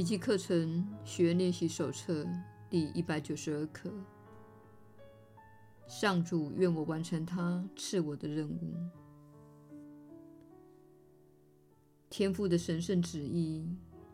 [0.00, 2.26] 奇迹课程学员练习手册
[2.70, 3.92] 第一百九十二课。
[5.86, 8.72] 上主愿我完成他赐我的任务。
[12.08, 13.62] 天父的神圣旨意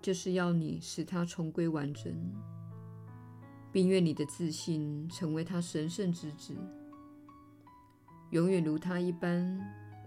[0.02, 2.12] 就是要你使他重归完整，
[3.70, 6.56] 并愿你的自信成为他神圣之子，
[8.30, 9.56] 永远如他一般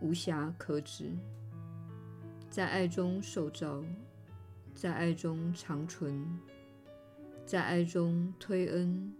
[0.02, 1.17] 无瑕可指，
[2.49, 3.81] 在爱中受造。
[4.73, 6.26] 在爱中长存，
[7.46, 9.14] 在爱中推恩，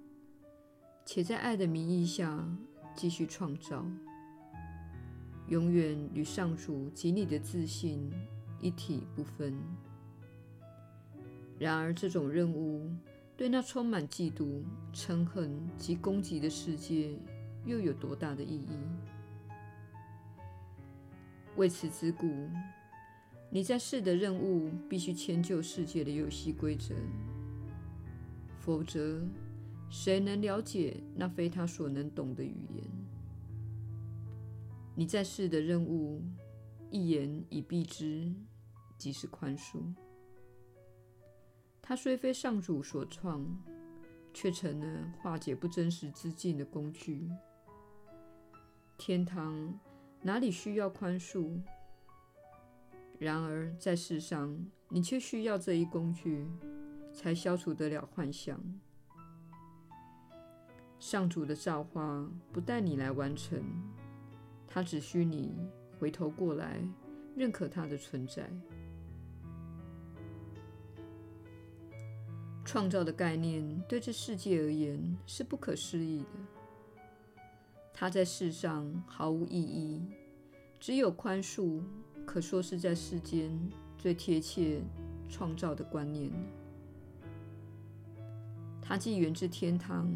[1.06, 2.48] 且在爱的名义下
[2.96, 3.86] 继续创造，
[5.48, 8.10] 永远与上主及你的自信
[8.62, 9.54] 一体不分。
[11.58, 12.90] 然而，这种任务
[13.36, 14.64] 对那充满嫉妒、
[14.94, 17.20] 嗔恨及攻击的世界
[17.66, 18.78] 又有多大的意义？
[21.58, 22.50] 为此之故。
[23.52, 26.94] 你在世的任务必须迁就世界的游戏规则，
[28.60, 29.22] 否则
[29.90, 32.84] 谁能了解那非他所能懂的语言？
[34.96, 36.22] 你在世的任务
[36.92, 38.32] 一言以蔽之，
[38.98, 39.80] 即是宽恕。
[41.82, 43.44] 它虽非上主所创，
[44.32, 47.28] 却成了化解不真实之境的工具。
[48.96, 49.74] 天堂
[50.22, 51.60] 哪里需要宽恕？
[53.20, 56.48] 然而，在世上，你却需要这一工具，
[57.14, 58.58] 才消除得了幻象。
[61.00, 63.62] 上主的造化不待你来完成，
[64.68, 65.54] 他只需你
[66.00, 66.82] 回头过来，
[67.36, 68.50] 认可他的存在。
[72.64, 77.04] 创造的概念对这世界而言是不可思议的，
[77.94, 80.02] 它在世上毫无意义，
[80.80, 81.82] 只有宽恕。
[82.30, 83.52] 可说是在世间
[83.98, 84.84] 最贴切
[85.28, 86.32] 创造的观念。
[88.80, 90.08] 它既源自天堂，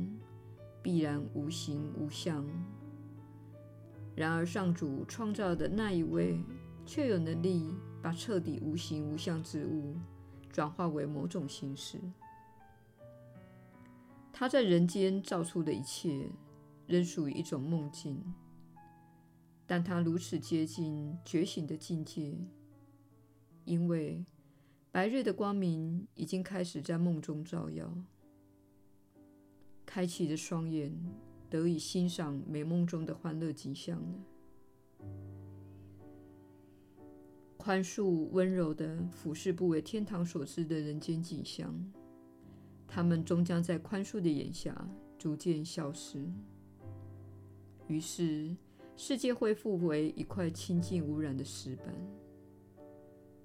[0.84, 2.46] 必然无形无相。
[4.16, 6.40] 然而，上主创造的那一位
[6.85, 9.95] 却有能力把彻底无形无相之物
[10.51, 12.00] 转化为某种形式。
[14.31, 16.30] 他在人间造出的一切，
[16.85, 18.22] 仍属于一种梦境。
[19.75, 22.38] 但他如此接近觉醒的境界，
[23.66, 24.23] 因为
[24.91, 27.91] 白日的光明已经开始在梦中照耀，
[29.83, 30.95] 开启的双眼
[31.50, 35.09] 得以欣赏美梦中的欢乐景象了。
[37.57, 41.73] 宽恕温柔地俯视不为天堂所知的人间景象，
[42.88, 46.31] 他们终将在宽恕的眼下逐渐消失。
[47.88, 48.56] 于是。
[48.96, 51.94] 世界恢复为一块清净无染的石板，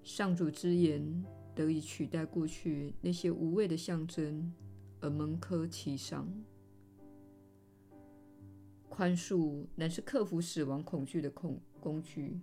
[0.03, 4.53] 上主之言得以取代过去那些无谓的象征，
[5.01, 6.29] 而蒙科其上。
[8.89, 12.41] 宽恕乃是克服死亡恐惧的工工具，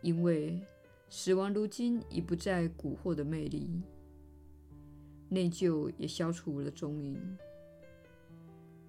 [0.00, 0.62] 因为
[1.08, 3.82] 死亡如今已不再蛊惑的魅力，
[5.28, 7.20] 内疚也消除了踪影。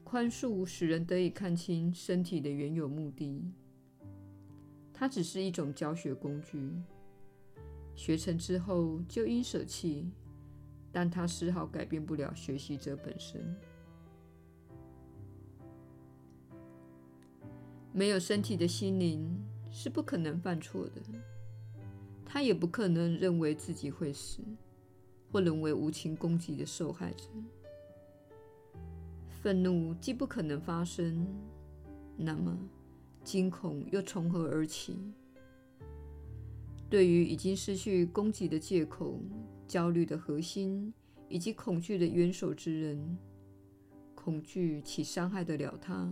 [0.06, 3.42] 宽恕使人得以看清身体的原有目的。
[4.94, 6.72] 它只是一种教学工具，
[7.96, 10.10] 学成之后就应舍弃，
[10.92, 13.54] 但它丝毫改变不了学习者本身。
[17.92, 19.28] 没有身体的心灵
[19.72, 21.02] 是不可能犯错的，
[22.24, 24.44] 他也不可能认为自己会死，
[25.32, 27.24] 或沦为无情攻击的受害者。
[29.46, 31.24] 愤怒既不可能发生，
[32.18, 32.58] 那么
[33.24, 34.98] 惊恐又从何而起？
[36.90, 39.22] 对于已经失去攻击的借口、
[39.68, 40.92] 焦虑的核心
[41.30, 43.20] 以及恐惧的元首之人，
[44.16, 46.12] 恐惧岂伤害得了他？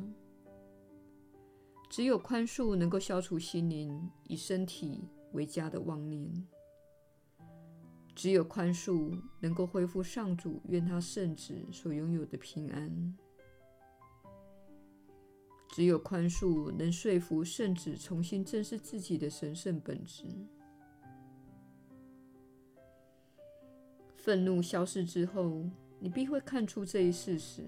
[1.89, 6.31] 只有宽恕能够消除心灵以身体为家的妄念，
[8.13, 13.17] 只有宽恕能够恢复上主愿他圣子所拥有的平安。
[15.73, 20.23] 只有宽恕能说服圣子重新正视自己的神圣本质。
[24.15, 25.67] 愤怒消逝之后，
[25.99, 27.63] 你必会看出这一事实：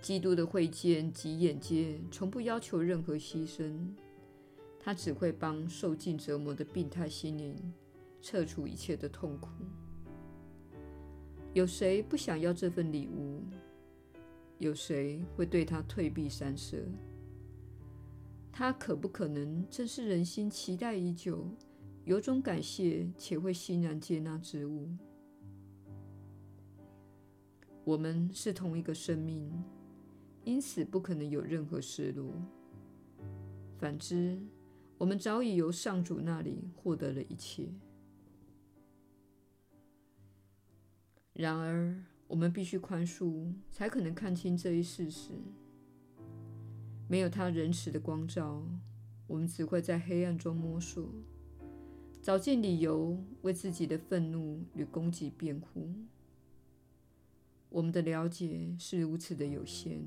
[0.00, 3.76] 基督的慧见及眼界从不要求任何牺牲，
[4.80, 7.54] 他只会帮受尽折磨的病态心灵
[8.22, 9.50] 撤除一切的痛苦。
[11.52, 13.42] 有谁不想要这份礼物？
[14.58, 16.78] 有谁会对他退避三舍？
[18.50, 21.46] 他可不可能正是人心期待已久、
[22.04, 24.88] 由衷感谢且会欣然接纳之物。
[27.84, 29.52] 我们是同一个生命，
[30.42, 32.32] 因此不可能有任何失落。
[33.78, 34.40] 反之，
[34.96, 37.68] 我们早已由上主那里获得了一切。
[41.34, 41.94] 然而，
[42.28, 45.30] 我们必须宽恕，才可能看清这一事实。
[47.08, 48.62] 没有他仁慈的光照，
[49.26, 51.08] 我们只会在黑暗中摸索，
[52.20, 55.88] 找尽理由为自己的愤怒与攻击辩护。
[57.68, 60.02] 我们的了解是如此的有限，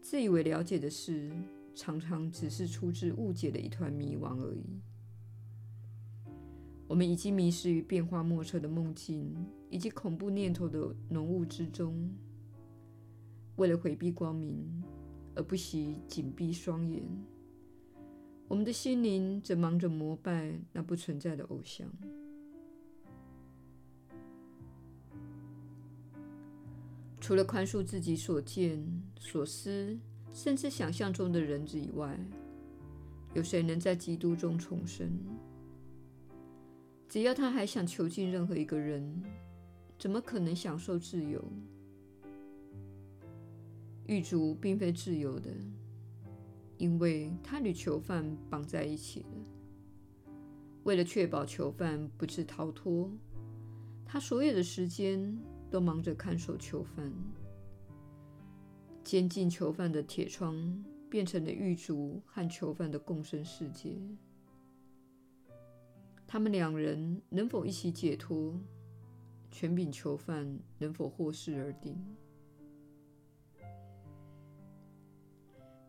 [0.00, 1.30] 自以为了解的事，
[1.74, 4.80] 常常只是出自误解的一团迷惘而已。
[6.92, 9.34] 我们已经迷失于变化莫测的梦境
[9.70, 12.06] 以及恐怖念头的浓雾之中，
[13.56, 14.84] 为了回避光明
[15.34, 17.02] 而不惜紧闭双眼。
[18.46, 21.88] 我们的心灵则忙着膜拜那不存在的偶像。
[27.18, 28.86] 除了宽恕自己所见、
[29.18, 29.98] 所思，
[30.30, 32.20] 甚至想象中的人子以外，
[33.32, 35.10] 有谁能在基督中重生？
[37.12, 39.22] 只要他还想囚禁任何一个人，
[39.98, 41.44] 怎么可能享受自由？
[44.06, 45.50] 狱卒并非自由的，
[46.78, 49.26] 因为他与囚犯绑在一起了。
[50.84, 53.10] 为了确保囚犯不致逃脱，
[54.06, 55.38] 他所有的时间，
[55.70, 57.12] 都忙着看守囚犯，
[59.04, 64.00] 监禁囚犯的铁窗变成了狱卒和囚犯的共生世界。
[66.32, 68.58] 他们两人能否一起解脱，
[69.50, 71.94] 全凭囚犯能否获释而定。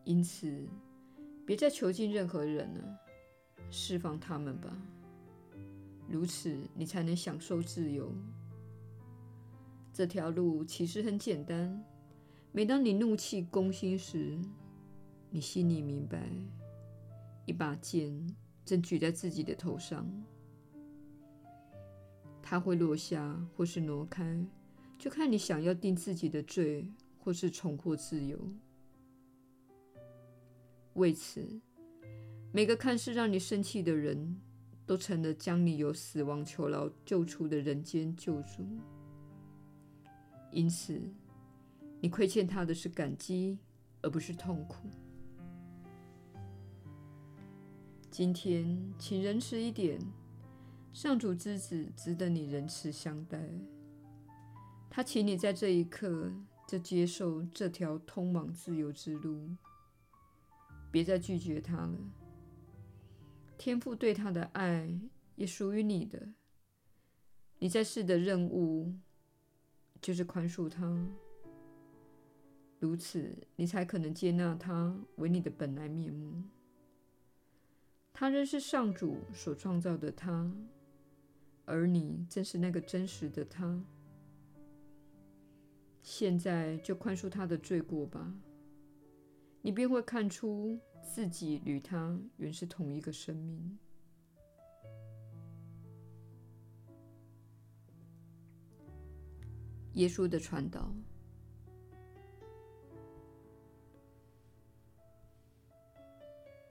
[0.03, 0.67] 因此，
[1.45, 2.99] 别再囚禁任何人了，
[3.71, 4.75] 释放他们吧。
[6.09, 8.13] 如此，你才能享受自由。
[9.93, 11.81] 这条路其实很简单。
[12.51, 14.37] 每当你怒气攻心时，
[15.29, 16.29] 你心里明白，
[17.45, 18.27] 一把剑
[18.65, 20.05] 正举在自己的头上，
[22.53, 24.45] 它会落下或是挪开，
[24.99, 28.37] 就看你想要定自己的罪，或是重获自由。
[30.93, 31.59] 为此，
[32.51, 34.39] 每个看似让你生气的人，
[34.85, 38.63] 都成了将你由死亡囚牢救出的人间救主。
[40.51, 41.01] 因此，
[42.01, 43.57] 你亏欠他的是感激，
[44.03, 44.87] 而不是痛苦。
[48.11, 49.99] 今天，请仁慈一点，
[50.93, 53.49] 上主之子值得你仁慈相待。
[54.89, 56.31] 他请你在这一刻
[56.67, 59.49] 就接受这条通往自由之路，
[60.91, 61.97] 别再拒绝他了。
[63.57, 64.99] 天父对他的爱
[65.35, 66.29] 也属于你的。
[67.59, 68.93] 你在世的任务。
[70.01, 71.07] 就是宽恕他，
[72.77, 76.43] 如此你才可能接纳他为你的本来面目。
[78.11, 80.51] 他仍是上主所创造的他，
[81.65, 83.83] 而你正是那个真实的他。
[86.01, 88.33] 现在就宽恕他的罪过吧，
[89.61, 93.79] 你便会看出自己与他原是同一个生命。
[99.93, 100.93] 耶稣的传道，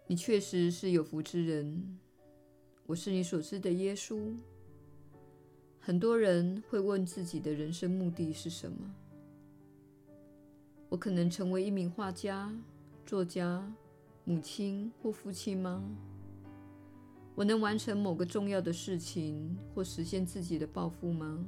[0.07, 1.99] 你确实是有福之人。
[2.85, 4.37] 我是你所知的耶稣。
[5.85, 8.95] 很多人会问自己的人生目的是什么？
[10.89, 12.55] 我可能成为一名画家、
[13.05, 13.69] 作家、
[14.23, 15.83] 母亲或父亲吗？
[17.35, 21.45] 我能完成某个重要的事情或实现自己的抱负吗？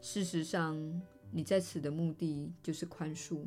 [0.00, 0.78] 事实上，
[1.30, 3.44] 你在此的目的就是宽恕。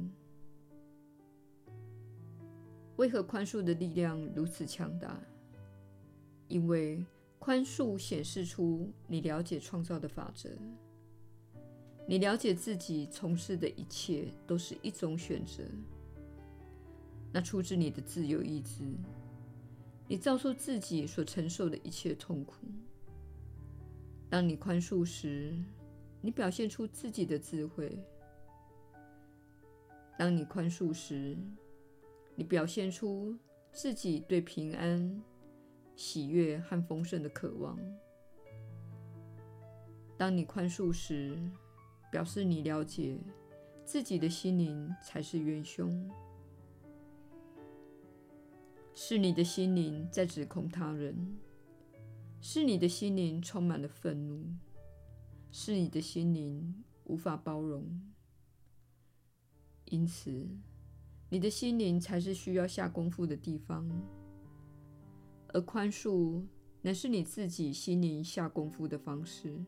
[2.97, 5.19] 为何宽恕的力量如此强大？
[6.47, 7.03] 因为
[7.43, 10.49] 宽恕显示出你了解创造的法则，
[12.07, 15.61] 你了解自己从事的一切都是一种选择，
[17.33, 18.85] 那出自你的自由意志。
[20.07, 22.55] 你造出自己所承受的一切痛苦。
[24.29, 25.53] 当你宽恕时，
[26.21, 27.99] 你表现出自己的智慧。
[30.17, 31.37] 当你宽恕时，
[32.35, 33.37] 你表现出
[33.73, 35.21] 自己对平安、
[35.95, 37.77] 喜悦和丰盛的渴望。
[40.17, 41.37] 当你宽恕时，
[42.11, 43.17] 表示你了解
[43.83, 46.09] 自己的心灵才是元凶。
[48.95, 51.35] 是你的心灵在指控他人，
[52.39, 54.45] 是你的心灵充满了愤怒，
[55.51, 57.99] 是你的心灵无法包容，
[59.85, 60.47] 因此，
[61.29, 63.89] 你的心灵才是需要下功夫的地方，
[65.53, 66.43] 而宽恕
[66.81, 69.63] 乃是你自己心灵下功夫的方式。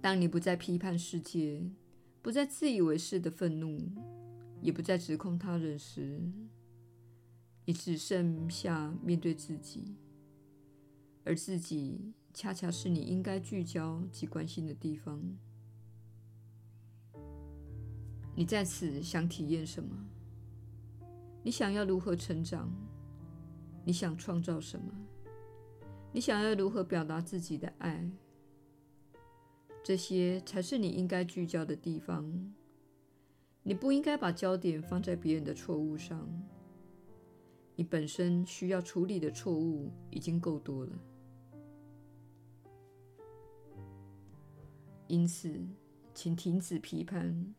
[0.00, 1.68] 当你不再批判世界，
[2.22, 3.80] 不再自以为是的愤怒，
[4.60, 6.20] 也不再指控他人时，
[7.64, 9.96] 你只剩下面对自己，
[11.24, 15.20] 而自己恰恰是你应该聚焦及关心的地方。
[18.36, 20.08] 你在此想体验什么？
[21.48, 22.70] 你想要如何成长？
[23.82, 24.92] 你想创造什么？
[26.12, 28.06] 你想要如何表达自己的爱？
[29.82, 32.52] 这些才是你应该聚焦的地方。
[33.62, 36.28] 你不应该把焦点放在别人的错误上。
[37.76, 40.92] 你本身需要处理的错误已经够多了。
[45.06, 45.58] 因此，
[46.12, 47.54] 请停止批判。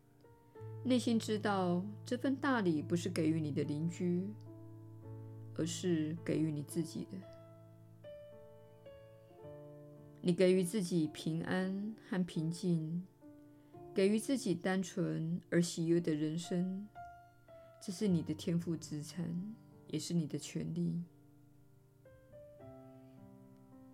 [0.82, 4.26] 内心知道，这份大礼不是给予你的邻居，
[5.54, 7.18] 而是给予你自己的。
[10.22, 13.06] 你给予自己平安和平静，
[13.94, 16.88] 给予自己单纯而喜悦的人生，
[17.80, 19.54] 这是你的天赋资产，
[19.86, 21.02] 也是你的权利。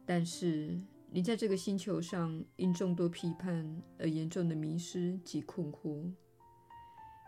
[0.05, 6.13] 但是，你在这个星球上因众多批判而严重的迷失及困惑，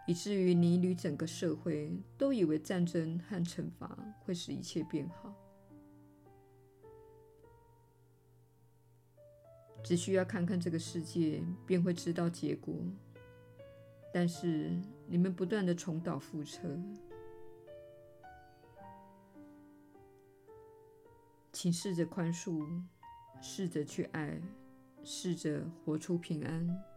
[0.08, 5.34] 以至于你与整个社会都以为战争和惩罚会使一切变好。
[9.84, 12.74] 只需要看看这个世界，便会知道结果。
[14.10, 14.74] 但是
[15.06, 16.66] 你们不断的重蹈覆辙，
[21.52, 22.66] 请试着宽恕，
[23.42, 24.40] 试着去爱，
[25.04, 26.87] 试着活出平安。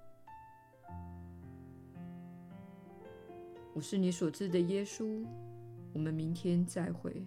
[3.74, 5.26] 我是你所知的耶稣。
[5.94, 7.26] 我们明天再会。